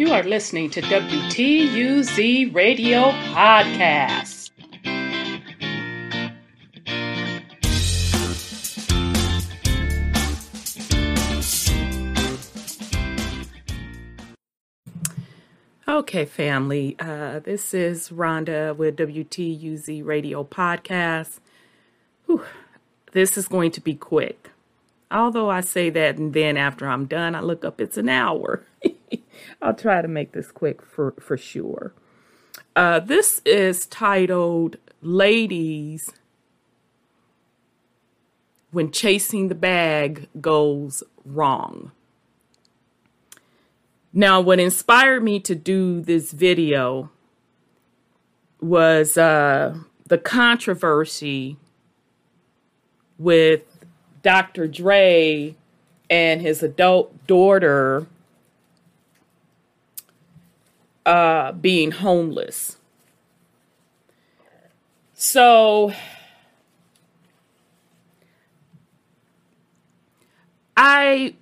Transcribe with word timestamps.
You 0.00 0.14
are 0.14 0.22
listening 0.22 0.70
to 0.70 0.80
WTUZ 0.80 2.54
Radio 2.54 3.10
Podcast. 3.34 4.50
Okay, 15.86 16.24
family. 16.24 16.96
Uh, 16.98 17.40
this 17.40 17.74
is 17.74 18.08
Rhonda 18.08 18.74
with 18.74 18.96
WTUZ 18.96 20.02
Radio 20.02 20.44
Podcast. 20.44 21.40
Whew. 22.24 22.42
This 23.12 23.36
is 23.36 23.48
going 23.48 23.72
to 23.72 23.82
be 23.82 23.96
quick. 23.96 24.48
Although 25.10 25.50
I 25.50 25.60
say 25.60 25.90
that, 25.90 26.16
and 26.16 26.32
then 26.32 26.56
after 26.56 26.88
I'm 26.88 27.04
done, 27.04 27.34
I 27.34 27.40
look 27.40 27.66
up, 27.66 27.82
it's 27.82 27.98
an 27.98 28.08
hour. 28.08 28.64
I'll 29.62 29.74
try 29.74 30.02
to 30.02 30.08
make 30.08 30.32
this 30.32 30.50
quick 30.50 30.82
for, 30.82 31.12
for 31.20 31.36
sure. 31.36 31.92
Uh, 32.76 33.00
this 33.00 33.40
is 33.44 33.86
titled 33.86 34.76
Ladies 35.02 36.10
When 38.70 38.90
Chasing 38.90 39.48
the 39.48 39.54
Bag 39.54 40.28
Goes 40.40 41.02
Wrong. 41.24 41.92
Now, 44.12 44.40
what 44.40 44.58
inspired 44.58 45.22
me 45.22 45.38
to 45.40 45.54
do 45.54 46.00
this 46.00 46.32
video 46.32 47.10
was 48.60 49.16
uh, 49.16 49.76
the 50.06 50.18
controversy 50.18 51.56
with 53.18 53.62
Dr. 54.22 54.66
Dre 54.66 55.54
and 56.08 56.40
his 56.40 56.62
adult 56.62 57.26
daughter 57.26 58.06
uh, 61.06 61.52
being 61.52 61.92
homeless. 61.92 62.76
So 65.14 65.92
I 70.76 71.34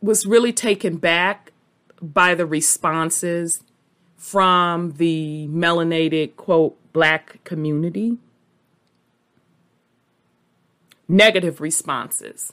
was 0.00 0.26
really 0.26 0.52
taken 0.52 0.96
back 0.96 1.52
by 2.00 2.34
the 2.34 2.46
responses 2.46 3.64
from 4.16 4.92
the 4.92 5.48
melanated, 5.50 6.36
quote, 6.36 6.76
black 6.92 7.42
community. 7.44 8.18
Negative 11.08 11.60
responses. 11.60 12.52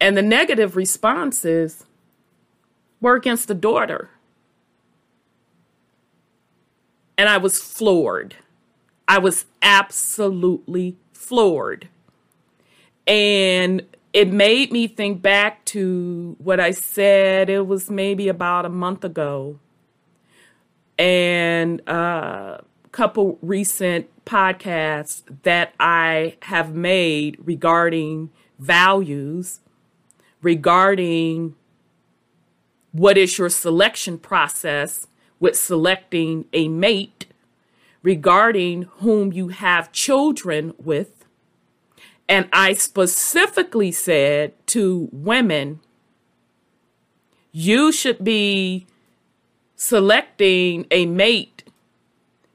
And 0.00 0.16
the 0.16 0.22
negative 0.22 0.76
responses 0.76 1.84
were 3.00 3.16
against 3.16 3.48
the 3.48 3.54
daughter. 3.54 4.10
And 7.18 7.28
I 7.28 7.38
was 7.38 7.60
floored. 7.60 8.36
I 9.08 9.18
was 9.18 9.46
absolutely 9.62 10.96
floored. 11.12 11.88
And 13.06 13.82
it 14.12 14.32
made 14.32 14.72
me 14.72 14.88
think 14.88 15.22
back 15.22 15.64
to 15.66 16.36
what 16.38 16.58
I 16.58 16.70
said, 16.70 17.48
it 17.48 17.66
was 17.66 17.90
maybe 17.90 18.28
about 18.28 18.64
a 18.64 18.70
month 18.70 19.04
ago. 19.04 19.58
And 20.98 21.82
a 21.86 21.92
uh, 21.92 22.60
couple 22.90 23.38
recent 23.42 24.08
podcasts 24.24 25.22
that 25.42 25.74
I 25.78 26.36
have 26.42 26.74
made 26.74 27.36
regarding 27.44 28.30
values, 28.58 29.60
regarding 30.40 31.54
what 32.92 33.18
is 33.18 33.36
your 33.36 33.50
selection 33.50 34.18
process 34.18 35.06
with 35.40 35.56
selecting 35.56 36.46
a 36.52 36.68
mate, 36.68 37.26
regarding 38.02 38.82
whom 38.98 39.32
you 39.32 39.48
have 39.48 39.92
children 39.92 40.74
with 40.82 41.16
and 42.28 42.48
I 42.52 42.72
specifically 42.74 43.92
said 43.92 44.54
to 44.68 45.08
women, 45.12 45.80
you 47.52 47.92
should 47.92 48.22
be 48.24 48.86
selecting 49.76 50.86
a 50.90 51.06
mate 51.06 51.62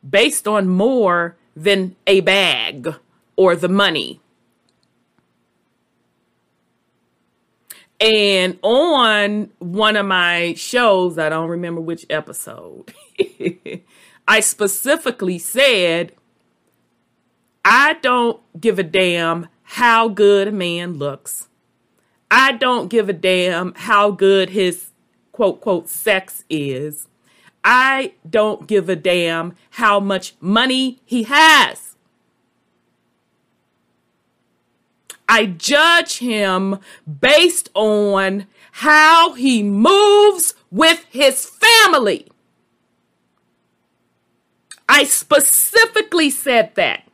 based 0.08 0.47
on 0.47 0.68
more 0.68 1.38
than 1.56 1.96
a 2.06 2.22
bag 2.22 2.96
or 3.36 3.56
the 3.56 3.70
money. 3.70 4.20
And 8.02 8.58
on 8.64 9.52
one 9.60 9.96
of 9.96 10.08
my 10.08 10.56
shows, 10.56 11.20
I 11.20 11.30
don't 11.30 11.50
remember 11.50 11.80
which 11.80 12.06
episode, 12.10 12.92
I 14.28 14.40
specifically 14.40 15.38
said, 15.38 16.14
I 17.64 17.94
don't 18.02 18.42
give 18.60 18.80
a 18.80 18.84
damn 18.84 19.48
how 19.62 20.08
good 20.08 20.48
a 20.48 20.52
man 20.52 20.96
looks. 20.96 21.48
I 22.32 22.54
don't 22.54 22.88
give 22.88 23.08
a 23.08 23.14
damn 23.14 23.76
how 23.76 24.10
good 24.10 24.50
his 24.50 24.90
quote, 25.32 25.62
quote, 25.62 25.88
sex 25.88 26.44
is. 26.50 27.08
I 27.64 28.14
don't 28.28 28.66
give 28.66 28.90
a 28.90 28.96
damn 28.96 29.56
how 29.72 30.00
much 30.00 30.34
money 30.40 31.02
he 31.06 31.24
has. 31.24 31.91
I 35.31 35.46
judge 35.46 36.18
him 36.18 36.80
based 37.22 37.69
on 37.74 38.47
how 38.74 39.31
he 39.31 39.64
moves 39.64 40.56
with 40.69 41.06
his 41.09 41.46
family. 41.46 42.28
I 44.90 45.06
specifically 45.06 46.30
said 46.31 46.75
that. 46.75 47.08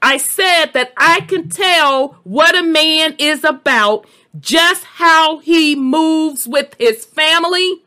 I 0.00 0.16
said 0.16 0.72
that 0.72 0.94
I 0.96 1.20
can 1.20 1.50
tell 1.50 2.16
what 2.24 2.58
a 2.58 2.62
man 2.62 3.14
is 3.18 3.44
about 3.44 4.06
just 4.40 4.84
how 4.84 5.40
he 5.40 5.76
moves 5.76 6.48
with 6.48 6.76
his 6.78 7.04
family, 7.04 7.82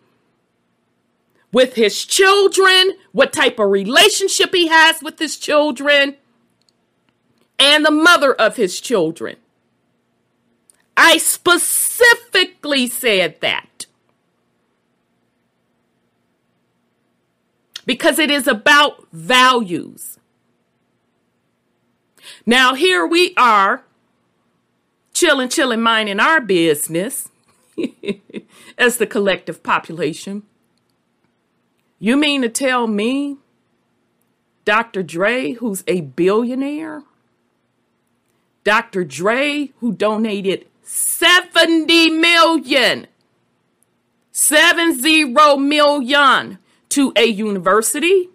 with 1.52 1.74
his 1.74 2.06
children, 2.06 2.92
what 3.12 3.34
type 3.34 3.58
of 3.58 3.72
relationship 3.72 4.54
he 4.54 4.68
has 4.68 5.02
with 5.02 5.18
his 5.18 5.36
children, 5.36 6.16
and 7.60 7.86
the 7.86 7.92
mother 7.92 8.34
of 8.34 8.56
his 8.56 8.80
children. 8.80 9.36
I 10.96 11.18
specifically 11.18 12.88
said 12.88 13.40
that. 13.42 13.86
Because 17.86 18.20
it 18.20 18.30
is 18.30 18.48
about 18.48 19.08
values. 19.12 20.20
Now, 22.46 22.76
here 22.76 23.06
we 23.06 23.34
are, 23.36 23.84
chilling, 25.14 25.50
chilling, 25.50 25.82
minding 25.82 26.20
our 26.20 26.40
business 26.42 27.30
as 28.78 28.98
the 28.98 29.08
collective 29.08 29.64
population. 29.64 30.44
You 32.00 32.16
mean 32.16 32.42
to 32.42 32.50
tell 32.50 32.88
me 32.88 33.38
Dr. 34.66 35.04
Dre, 35.04 35.54
who's 35.54 35.84
a 35.88 36.02
billionaire, 36.02 37.04
Dr. 38.64 39.04
Dre, 39.04 39.72
who 39.80 39.92
donated 39.92 40.68
70 40.84 42.10
million, 42.10 43.08
seven 44.32 45.00
zero 45.00 45.58
million 45.58 46.58
to 46.90 47.14
a 47.16 47.26
university, 47.26 48.30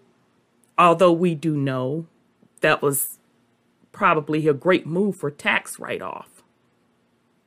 although 0.79 1.13
we 1.13 1.35
do 1.35 1.57
know 1.57 2.07
that 2.61 2.81
was 2.81 3.19
probably 3.93 4.49
a 4.49 4.55
great 4.55 4.87
move 4.87 5.17
for 5.17 5.31
tax 5.31 5.79
write 5.79 6.03
off. 6.03 6.43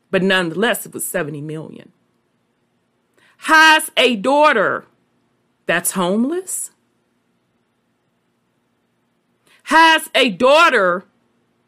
But 0.10 0.24
nonetheless, 0.24 0.86
it 0.86 0.94
was 0.94 1.06
70 1.06 1.42
million. 1.42 1.92
Has 3.40 3.92
a 3.98 4.16
daughter 4.16 4.86
that's 5.66 5.92
homeless. 5.92 6.72
Has 9.64 10.10
a 10.16 10.30
daughter 10.30 11.06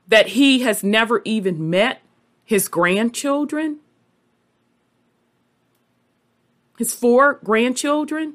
that 0.09 0.29
he 0.29 0.59
has 0.61 0.83
never 0.83 1.21
even 1.23 1.69
met 1.69 2.01
his 2.43 2.67
grandchildren, 2.67 3.77
his 6.77 6.93
four 6.93 7.39
grandchildren. 7.43 8.33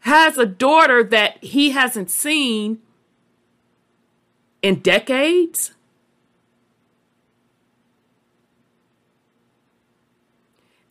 Has 0.00 0.38
a 0.38 0.46
daughter 0.46 1.04
that 1.04 1.44
he 1.44 1.70
hasn't 1.70 2.10
seen 2.10 2.78
in 4.62 4.80
decades? 4.80 5.72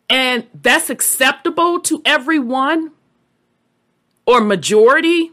And 0.08 0.46
that's 0.54 0.90
acceptable 0.90 1.80
to 1.80 2.02
everyone 2.04 2.92
or 4.26 4.40
majority 4.40 5.32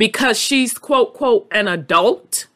because 0.00 0.38
she's 0.38 0.78
quote, 0.78 1.12
quote, 1.12 1.46
an 1.50 1.68
adult. 1.68 2.46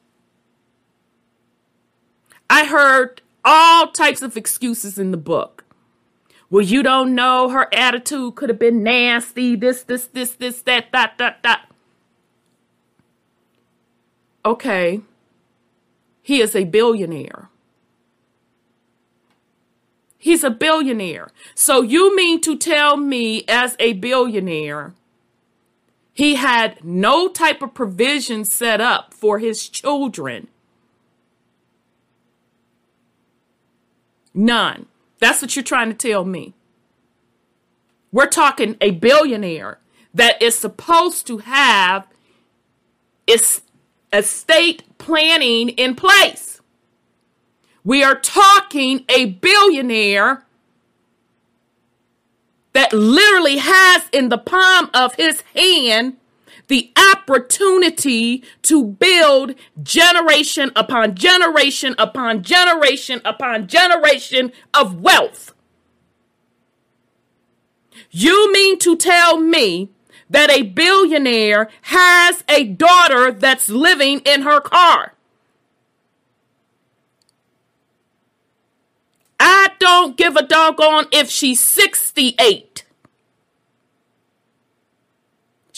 I 2.48 2.64
heard 2.64 3.20
all 3.44 3.88
types 3.88 4.22
of 4.22 4.34
excuses 4.34 4.98
in 4.98 5.10
the 5.10 5.18
book. 5.18 5.66
Well, 6.48 6.64
you 6.64 6.82
don't 6.82 7.14
know 7.14 7.50
her 7.50 7.68
attitude 7.70 8.36
could 8.36 8.48
have 8.48 8.58
been 8.58 8.82
nasty, 8.82 9.56
this, 9.56 9.82
this, 9.82 10.06
this, 10.06 10.32
this, 10.36 10.62
that, 10.62 10.86
that, 10.92 11.18
that, 11.18 11.42
that. 11.42 11.68
Okay. 14.46 15.02
He 16.22 16.40
is 16.40 16.56
a 16.56 16.64
billionaire. 16.64 17.50
He's 20.16 20.44
a 20.44 20.50
billionaire. 20.50 21.28
So 21.54 21.82
you 21.82 22.16
mean 22.16 22.40
to 22.40 22.56
tell 22.56 22.96
me, 22.96 23.44
as 23.46 23.76
a 23.78 23.92
billionaire, 23.92 24.94
he 26.14 26.36
had 26.36 26.82
no 26.84 27.28
type 27.28 27.60
of 27.60 27.74
provision 27.74 28.44
set 28.44 28.80
up 28.80 29.12
for 29.12 29.40
his 29.40 29.68
children? 29.68 30.48
None. 34.32 34.86
That's 35.18 35.42
what 35.42 35.54
you're 35.54 35.62
trying 35.62 35.90
to 35.90 36.08
tell 36.08 36.24
me. 36.24 36.54
We're 38.10 38.26
talking 38.26 38.76
a 38.80 38.92
billionaire 38.92 39.78
that 40.14 40.40
is 40.40 40.56
supposed 40.56 41.26
to 41.26 41.38
have 41.38 42.06
estate 44.12 44.84
planning 44.98 45.70
in 45.70 45.96
place. 45.96 46.60
We 47.82 48.04
are 48.04 48.14
talking 48.18 49.04
a 49.08 49.26
billionaire 49.26 50.46
literally 52.94 53.58
has 53.58 54.08
in 54.12 54.28
the 54.28 54.38
palm 54.38 54.90
of 54.94 55.14
his 55.14 55.42
hand 55.54 56.16
the 56.68 56.92
opportunity 57.12 58.42
to 58.62 58.84
build 58.84 59.54
generation 59.82 60.70
upon 60.74 61.14
generation 61.14 61.94
upon 61.98 62.42
generation 62.42 63.20
upon 63.24 63.66
generation 63.66 64.52
of 64.72 65.00
wealth. 65.00 65.52
You 68.10 68.52
mean 68.52 68.78
to 68.78 68.96
tell 68.96 69.38
me 69.38 69.90
that 70.30 70.50
a 70.50 70.62
billionaire 70.62 71.68
has 71.82 72.44
a 72.48 72.64
daughter 72.64 73.30
that's 73.30 73.68
living 73.68 74.20
in 74.20 74.42
her 74.42 74.60
car? 74.60 75.14
I 79.38 79.68
don't 79.78 80.16
give 80.16 80.36
a 80.36 80.42
doggone 80.42 81.06
if 81.12 81.28
she's 81.28 81.60
68. 81.60 82.73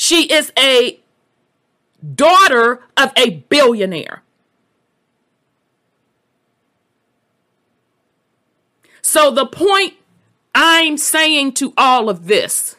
She 0.07 0.33
is 0.33 0.53
a 0.57 1.01
daughter 2.15 2.81
of 2.97 3.13
a 3.17 3.43
billionaire. 3.49 4.23
So, 9.03 9.33
the 9.33 9.47
point 9.47 9.95
I'm 10.55 10.97
saying 10.97 11.55
to 11.55 11.75
all 11.77 12.09
of 12.09 12.29
this 12.29 12.77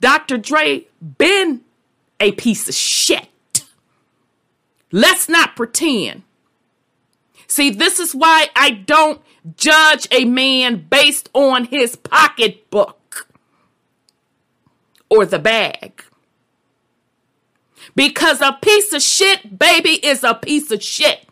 Dr. 0.00 0.36
Dre 0.36 0.86
been 1.16 1.62
a 2.20 2.32
piece 2.32 2.68
of 2.68 2.74
shit. 2.74 3.30
Let's 4.92 5.30
not 5.30 5.56
pretend. 5.56 6.24
See, 7.46 7.70
this 7.70 7.98
is 7.98 8.14
why 8.14 8.48
I 8.54 8.68
don't 8.68 9.22
judge 9.56 10.06
a 10.10 10.26
man 10.26 10.88
based 10.90 11.30
on 11.32 11.64
his 11.64 11.96
pocketbook 11.96 12.99
or 15.10 15.26
the 15.26 15.38
bag. 15.38 16.04
Because 17.94 18.40
a 18.40 18.56
piece 18.62 18.92
of 18.92 19.02
shit, 19.02 19.58
baby, 19.58 20.04
is 20.06 20.22
a 20.22 20.34
piece 20.34 20.70
of 20.70 20.82
shit. 20.82 21.26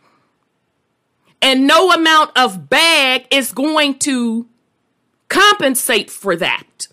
And 1.40 1.66
no 1.66 1.92
amount 1.92 2.36
of 2.36 2.69
bag 2.69 3.26
is 3.30 3.52
going 3.52 3.98
to 4.00 4.48
compensate 5.28 6.10
for 6.10 6.34
that. 6.36 6.88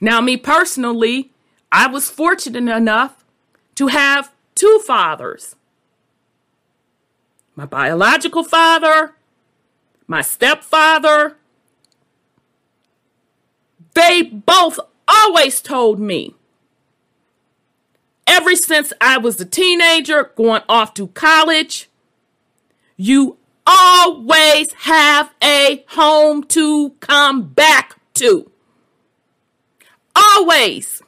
Now, 0.00 0.20
me 0.20 0.36
personally, 0.36 1.32
I 1.72 1.86
was 1.86 2.10
fortunate 2.10 2.70
enough 2.72 3.24
to 3.76 3.88
have 3.88 4.32
two 4.54 4.82
fathers 4.86 5.54
my 7.56 7.64
biological 7.66 8.44
father, 8.44 9.16
my 10.06 10.20
stepfather. 10.20 11.37
They 13.98 14.22
both 14.22 14.78
always 15.08 15.60
told 15.60 15.98
me, 15.98 16.36
ever 18.28 18.54
since 18.54 18.92
I 19.00 19.18
was 19.18 19.40
a 19.40 19.44
teenager 19.44 20.30
going 20.36 20.62
off 20.68 20.94
to 20.94 21.08
college, 21.08 21.90
you 22.96 23.38
always 23.66 24.72
have 24.74 25.34
a 25.42 25.84
home 25.88 26.44
to 26.44 26.90
come 27.00 27.48
back 27.48 27.98
to. 28.14 28.48
Always. 30.14 31.02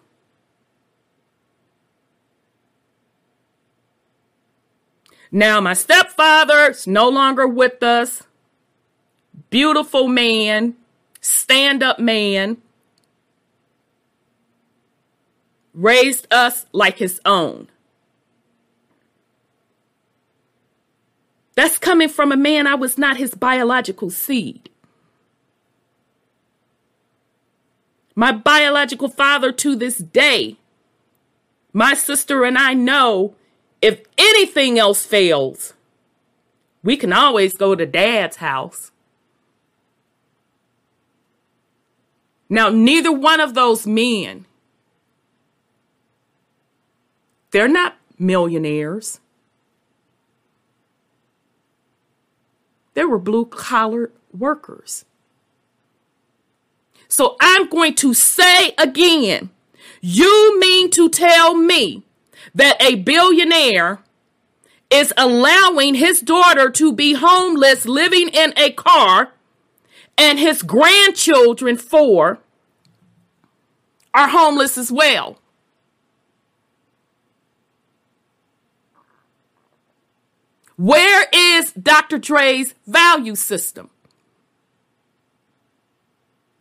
Now, 5.31 5.61
my 5.61 5.75
stepfather's 5.75 6.89
no 6.89 7.09
longer 7.09 7.47
with 7.47 7.85
us. 7.85 8.25
Beautiful 9.49 10.09
man, 10.09 10.75
stand 11.21 11.85
up 11.85 12.01
man, 12.01 12.57
raised 15.75 16.27
us 16.33 16.67
like 16.73 16.99
his 16.99 17.21
own. 17.25 17.69
That's 21.55 21.79
coming 21.79 22.09
from 22.09 22.33
a 22.33 22.37
man 22.37 22.67
I 22.67 22.75
was 22.75 22.97
not 22.97 23.17
his 23.17 23.35
biological 23.35 24.11
seed. 24.11 24.71
My 28.15 28.33
biological 28.33 29.09
father 29.09 29.53
to 29.53 29.77
this 29.77 29.99
day, 29.99 30.57
my 31.73 31.95
sister 31.95 32.45
and 32.45 32.59
I 32.59 32.75
know 32.75 33.35
if 33.81 34.03
anything 34.19 34.79
else 34.79 35.05
fails, 35.05 35.75
we 36.83 36.97
can 36.97 37.13
always 37.13 37.57
go 37.57 37.75
to 37.75 37.87
dad's 37.87 38.37
house. 38.37 38.91
Now, 42.49 42.69
neither 42.69 43.13
one 43.13 43.41
of 43.41 43.55
those 43.55 43.87
men, 43.87 44.45
they're 47.51 47.69
not 47.69 47.97
millionaires. 48.19 49.21
They 52.95 53.05
were 53.05 53.19
blue 53.19 53.47
collar 53.47 54.11
workers. 54.37 55.05
So 57.09 57.37
I'm 57.41 57.69
going 57.69 57.95
to 57.97 58.15
say 58.15 58.73
again, 58.79 59.51
you 60.01 60.59
mean 60.61 60.91
to 60.93 61.09
tell 61.09 61.55
me 61.55 62.05
that 62.55 62.81
a 62.81 62.97
billionaire 62.97 64.01
is 64.91 65.13
allowing 65.17 65.95
his 65.95 66.21
daughter 66.21 66.71
to 66.71 66.93
be 66.93 67.15
homeless, 67.15 67.87
living 67.87 68.29
in 68.29 68.53
a 68.57 68.71
car, 68.73 69.33
and 70.17 70.39
his 70.39 70.63
grandchildren, 70.63 71.77
four, 71.77 72.39
are 74.13 74.29
homeless 74.29 74.77
as 74.77 74.91
well. 74.93 75.40
Where 80.81 81.27
is 81.31 81.73
Dr. 81.73 82.17
Dre's 82.17 82.73
value 82.87 83.35
system? 83.35 83.91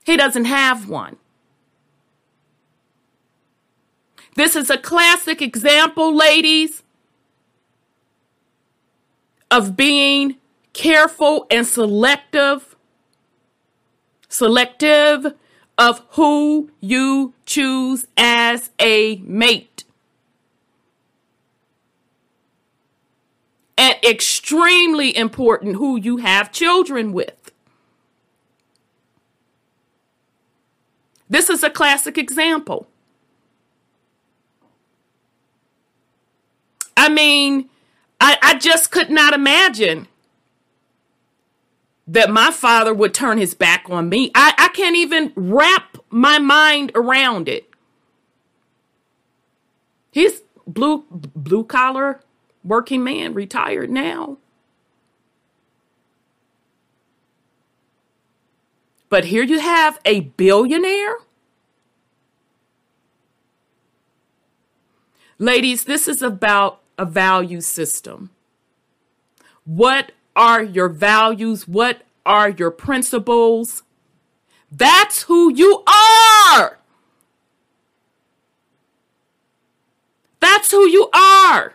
He 0.05 0.17
doesn't 0.17 0.43
have 0.43 0.89
one. 0.89 1.15
This 4.35 4.57
is 4.57 4.69
a 4.69 4.77
classic 4.77 5.41
example, 5.41 6.13
ladies, 6.13 6.83
of 9.49 9.77
being 9.77 10.35
careful 10.73 11.47
and 11.49 11.65
selective, 11.65 12.75
selective 14.27 15.33
of 15.77 16.01
who 16.09 16.69
you 16.81 17.35
choose 17.45 18.05
as 18.17 18.69
a 18.81 19.15
mate. 19.23 19.78
And 23.79 23.95
extremely 24.03 25.15
important 25.15 25.77
who 25.77 25.95
you 25.95 26.17
have 26.17 26.51
children 26.51 27.13
with. 27.13 27.53
This 31.29 31.49
is 31.49 31.63
a 31.63 31.69
classic 31.69 32.17
example. 32.17 32.87
I 36.97 37.07
mean, 37.07 37.69
I, 38.19 38.37
I 38.41 38.57
just 38.57 38.91
could 38.91 39.09
not 39.09 39.33
imagine 39.33 40.09
that 42.05 42.29
my 42.29 42.51
father 42.51 42.93
would 42.93 43.13
turn 43.13 43.37
his 43.37 43.53
back 43.53 43.85
on 43.89 44.09
me. 44.09 44.29
I, 44.35 44.53
I 44.57 44.67
can't 44.69 44.97
even 44.97 45.31
wrap 45.37 45.97
my 46.09 46.37
mind 46.37 46.91
around 46.95 47.47
it. 47.47 47.69
He's 50.11 50.41
blue 50.67 51.05
blue 51.09 51.63
collar 51.63 52.19
working 52.69 53.03
man, 53.03 53.33
retired 53.33 53.89
now. 53.89 54.37
But 59.09 59.25
here 59.25 59.43
you 59.43 59.59
have 59.59 59.99
a 60.05 60.21
billionaire. 60.21 61.17
Ladies, 65.39 65.85
this 65.85 66.07
is 66.07 66.21
about 66.21 66.81
a 66.97 67.05
value 67.05 67.61
system. 67.61 68.29
What 69.65 70.11
are 70.35 70.63
your 70.63 70.89
values? 70.89 71.67
What 71.67 72.03
are 72.25 72.49
your 72.49 72.71
principles? 72.71 73.83
That's 74.71 75.23
who 75.23 75.51
you 75.53 75.83
are. 75.87 76.77
That's 80.39 80.71
who 80.71 80.87
you 80.87 81.09
are. 81.13 81.73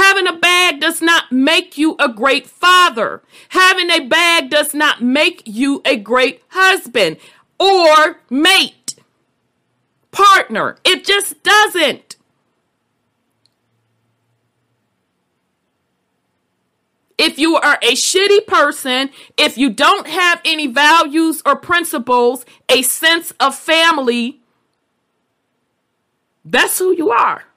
Having 0.00 0.28
a 0.28 0.32
bag 0.32 0.80
does 0.80 1.02
not 1.02 1.30
make 1.30 1.76
you 1.76 1.94
a 1.98 2.08
great 2.08 2.46
father. 2.46 3.22
Having 3.50 3.90
a 3.90 4.06
bag 4.06 4.48
does 4.48 4.72
not 4.72 5.02
make 5.02 5.42
you 5.44 5.82
a 5.84 5.98
great 5.98 6.42
husband 6.48 7.18
or 7.58 8.22
mate, 8.30 8.94
partner. 10.10 10.78
It 10.86 11.04
just 11.04 11.42
doesn't. 11.42 12.16
If 17.18 17.38
you 17.38 17.56
are 17.56 17.78
a 17.82 17.92
shitty 17.92 18.46
person, 18.46 19.10
if 19.36 19.58
you 19.58 19.68
don't 19.68 20.06
have 20.06 20.40
any 20.46 20.66
values 20.66 21.42
or 21.44 21.56
principles, 21.56 22.46
a 22.70 22.80
sense 22.80 23.34
of 23.38 23.54
family, 23.54 24.40
that's 26.42 26.78
who 26.78 26.96
you 26.96 27.10
are. 27.10 27.49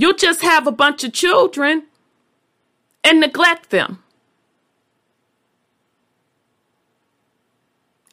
You'll 0.00 0.14
just 0.14 0.40
have 0.40 0.66
a 0.66 0.72
bunch 0.72 1.04
of 1.04 1.12
children 1.12 1.82
and 3.04 3.20
neglect 3.20 3.68
them. 3.68 4.02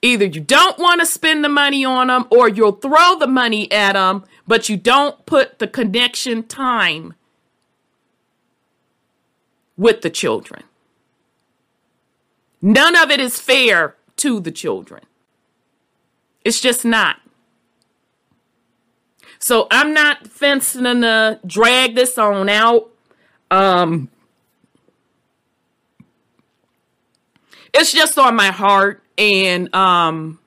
Either 0.02 0.26
you 0.26 0.42
don't 0.42 0.78
want 0.78 1.00
to 1.00 1.06
spend 1.06 1.46
the 1.46 1.50
money 1.50 1.86
on 1.86 2.08
them 2.08 2.28
or 2.30 2.50
you'll 2.50 2.74
throw 2.74 3.18
the 3.18 3.26
money 3.26 3.72
at 3.72 3.94
them, 3.94 4.26
but 4.46 4.68
you 4.68 4.76
don't 4.76 5.26
put 5.26 5.60
the 5.60 5.68
connection 5.68 6.44
time 6.44 7.14
with 9.78 10.02
the 10.02 10.10
children. 10.10 10.64
None 12.62 12.98
of 12.98 13.12
it 13.12 13.22
is 13.22 13.40
fair 13.40 13.96
to 14.18 14.42
the 14.42 14.52
children. 14.52 15.04
It's 16.44 16.60
just 16.60 16.84
not. 16.84 17.22
So 19.40 19.68
I'm 19.72 19.94
not 19.94 20.28
fencing 20.28 20.84
to 20.84 21.40
drag 21.46 21.96
this 21.96 22.18
on 22.18 22.50
out. 22.50 22.90
Um, 23.52 24.10
it's 27.74 27.94
just 27.94 28.18
on 28.18 28.36
my 28.36 28.52
heart 28.52 29.04
and 29.18 29.74
um, 29.74 30.40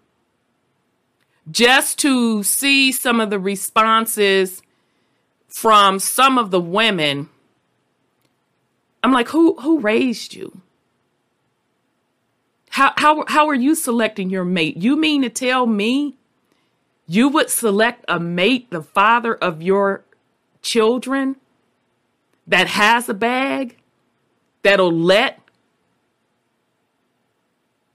just 1.51 1.99
to 2.01 2.43
see 2.43 2.93
some 2.93 3.21
of 3.21 3.31
the 3.31 3.39
responses 3.39 4.63
from 5.49 5.99
some 5.99 6.39
of 6.39 6.51
the 6.51 6.61
women 6.61 7.29
I'm 9.03 9.13
like, 9.13 9.29
who 9.29 9.55
who 9.61 9.81
raised 9.81 10.35
you? 10.35 10.61
How 12.71 12.93
how 12.97 13.25
how 13.29 13.49
are 13.49 13.55
you 13.55 13.75
selecting 13.75 14.31
your 14.31 14.45
mate? 14.45 14.77
You 14.77 14.97
mean 14.97 15.23
to 15.23 15.31
tell 15.31 15.67
me 15.67 16.17
you 17.11 17.29
would 17.29 17.51
select 17.51 18.05
a 18.07 18.21
mate, 18.21 18.71
the 18.71 18.81
father 18.81 19.35
of 19.35 19.61
your 19.61 20.05
children, 20.63 21.35
that 22.47 22.69
has 22.69 23.09
a 23.09 23.15
bag, 23.15 23.77
that'll 24.63 24.93
let 24.93 25.41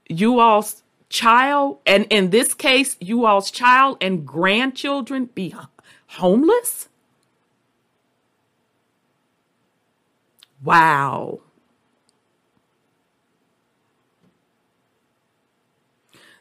you 0.06 0.38
all's 0.38 0.82
child, 1.08 1.78
and 1.86 2.06
in 2.10 2.28
this 2.28 2.52
case, 2.52 2.98
you 3.00 3.24
all's 3.24 3.50
child 3.50 3.96
and 4.02 4.26
grandchildren 4.26 5.30
be 5.34 5.54
homeless? 6.08 6.90
Wow. 10.62 11.40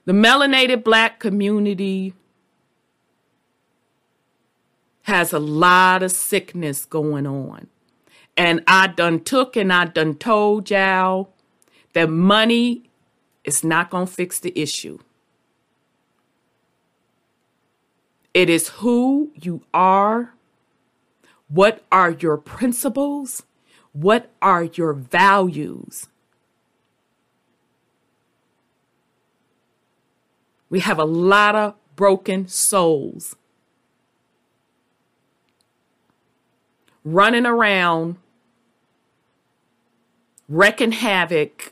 The 0.04 0.12
melanated 0.12 0.84
black 0.84 1.22
community 1.22 2.14
has 5.06 5.32
a 5.32 5.40
lot 5.40 6.02
of 6.02 6.12
sickness 6.12 6.84
going 6.84 7.28
on. 7.28 7.68
And 8.36 8.64
I 8.66 8.88
done 8.88 9.24
took 9.24 9.56
and 9.56 9.72
I 9.72 9.86
done 9.86 10.16
told 10.16 10.72
y'all 10.72 11.30
that 11.94 12.10
money 12.10 12.90
is 13.44 13.64
not 13.64 13.92
going 13.92 14.08
to 14.08 14.12
fix 14.12 14.40
the 14.40 14.52
issue. 14.60 14.98
It 18.34 18.50
is 18.50 18.70
who 18.70 19.32
you 19.36 19.62
are. 19.76 20.34
What 21.50 21.84
are 21.92 22.12
your 22.12 22.38
principles? 22.38 23.44
What 23.94 24.32
are 24.42 24.64
your 24.64 24.94
values? 24.94 26.08
We 30.68 30.80
have 30.80 30.98
a 30.98 31.06
lot 31.06 31.56
of 31.56 31.76
broken 31.96 32.48
souls 32.48 33.36
running 37.06 37.46
around, 37.46 38.18
wrecking 40.50 40.92
havoc, 40.92 41.72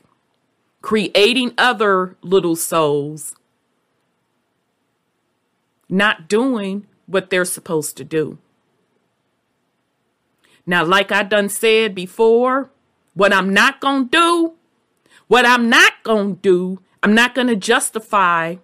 creating 0.80 1.52
other 1.58 2.16
little 2.22 2.56
souls, 2.56 3.34
not 5.88 6.28
doing 6.28 6.86
what 7.06 7.28
they're 7.28 7.44
supposed 7.44 7.96
to 7.96 8.04
do. 8.04 8.38
Now, 10.66 10.84
like 10.84 11.12
I 11.12 11.24
done 11.24 11.48
said 11.50 11.94
before, 11.94 12.70
what 13.12 13.32
I'm 13.32 13.52
not 13.52 13.80
going 13.80 14.08
to 14.08 14.18
do, 14.18 14.52
what 15.26 15.44
I'm 15.44 15.68
not 15.68 15.92
going 16.04 16.36
to 16.36 16.40
do, 16.40 16.80
I'm 17.02 17.14
not 17.14 17.34
going 17.34 17.48
to 17.48 17.56
justify 17.56 18.56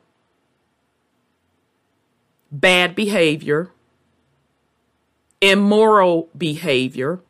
bad 2.50 2.94
behavior, 2.94 3.70
immoral 5.40 6.28
behavior. 6.36 7.20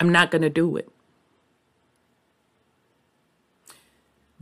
I'm 0.00 0.10
not 0.10 0.30
going 0.30 0.42
to 0.42 0.50
do 0.50 0.76
it. 0.76 0.88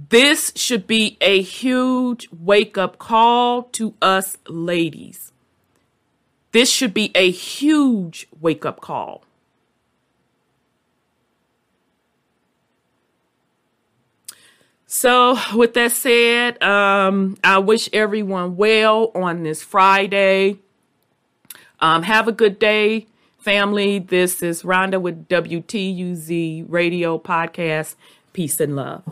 This 0.09 0.53
should 0.57 0.87
be 0.87 1.19
a 1.21 1.43
huge 1.43 2.29
wake 2.33 2.79
up 2.79 2.99
call 2.99 3.65
to 3.65 3.95
us 4.01 4.37
ladies. 4.49 5.31
This 6.53 6.71
should 6.71 6.95
be 6.95 7.13
a 7.15 7.31
huge 7.31 8.27
wake 8.41 8.65
up 8.65 8.81
call. 8.81 9.25
So, 14.87 15.39
with 15.55 15.75
that 15.75 15.93
said, 15.93 16.61
um, 16.63 17.37
I 17.45 17.59
wish 17.59 17.89
everyone 17.93 18.57
well 18.57 19.13
on 19.15 19.45
this 19.45 19.63
Friday. 19.63 20.59
Um, 21.81 22.03
have 22.03 22.29
a 22.29 22.33
good 22.33 22.59
day, 22.59 23.07
family. 23.39 23.99
This 23.99 24.43
is 24.43 24.63
Rhonda 24.63 25.01
with 25.01 25.29
WTUZ 25.29 26.67
Radio 26.69 27.19
Podcast. 27.19 27.95
Peace 28.33 28.61
and 28.61 28.77
love. 28.77 29.03